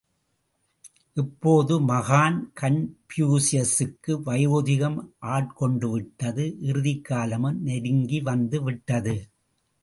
[1.17, 4.97] இப்போது மகான் கன்பூசியசுக்கு வயோதிகம்
[5.27, 9.15] ஆட்கொண்டு விட்டது இறுதிக் காலமும் நெருங்கி வந்துவிட்டது.